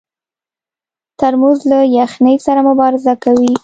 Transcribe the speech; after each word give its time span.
ترموز 1.19 1.59
له 1.71 1.79
یخنۍ 1.97 2.35
سره 2.45 2.59
مبارزه 2.69 3.13
کوي. 3.23 3.53